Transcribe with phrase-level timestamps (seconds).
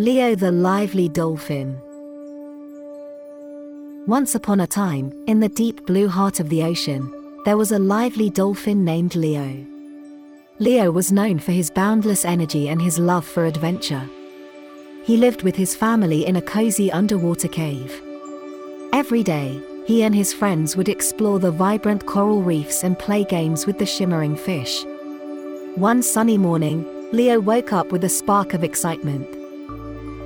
[0.00, 1.78] Leo the lively dolphin.
[4.06, 7.12] Once upon a time, in the deep blue heart of the ocean,
[7.44, 9.62] there was a lively dolphin named Leo.
[10.58, 14.08] Leo was known for his boundless energy and his love for adventure.
[15.04, 18.00] He lived with his family in a cozy underwater cave.
[18.94, 23.66] Every day, he and his friends would explore the vibrant coral reefs and play games
[23.66, 24.82] with the shimmering fish.
[25.74, 29.39] One sunny morning, Leo woke up with a spark of excitement.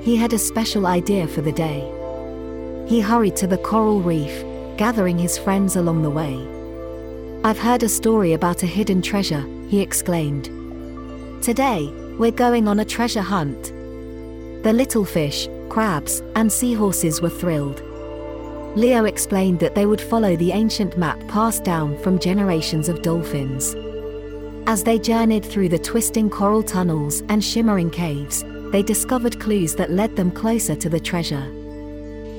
[0.05, 1.81] He had a special idea for the day.
[2.87, 4.45] He hurried to the coral reef,
[4.77, 6.47] gathering his friends along the way.
[7.43, 10.51] I've heard a story about a hidden treasure, he exclaimed.
[11.43, 13.73] Today, we're going on a treasure hunt.
[14.63, 17.83] The little fish, crabs, and seahorses were thrilled.
[18.77, 23.75] Leo explained that they would follow the ancient map passed down from generations of dolphins.
[24.67, 28.45] As they journeyed through the twisting coral tunnels and shimmering caves,
[28.75, 31.49] they discovered clues that led them closer to the treasure.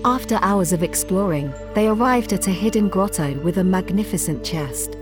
[0.04, 4.98] After hours of exploring, they arrived at a hidden grotto with a magnificent chest.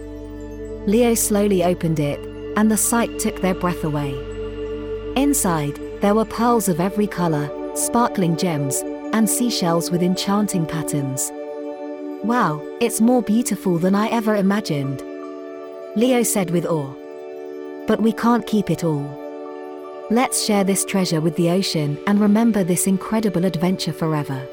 [0.85, 2.19] Leo slowly opened it,
[2.55, 4.13] and the sight took their breath away.
[5.15, 8.81] Inside, there were pearls of every color, sparkling gems,
[9.11, 11.31] and seashells with enchanting patterns.
[12.23, 15.01] Wow, it's more beautiful than I ever imagined.
[15.95, 16.93] Leo said with awe.
[17.87, 19.22] But we can't keep it all.
[20.09, 24.45] Let's share this treasure with the ocean and remember this incredible adventure forever.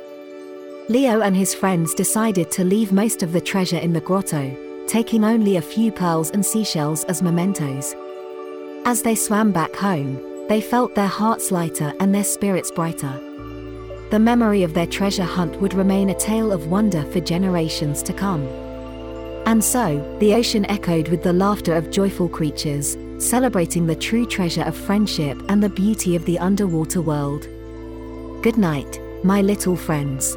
[0.88, 4.56] Leo and his friends decided to leave most of the treasure in the grotto,
[4.86, 7.96] taking only a few pearls and seashells as mementos.
[8.84, 13.12] As they swam back home, they felt their hearts lighter and their spirits brighter.
[14.10, 18.12] The memory of their treasure hunt would remain a tale of wonder for generations to
[18.12, 18.46] come.
[19.46, 24.62] And so, the ocean echoed with the laughter of joyful creatures, celebrating the true treasure
[24.62, 27.42] of friendship and the beauty of the underwater world.
[28.42, 30.36] Good night, my little friends.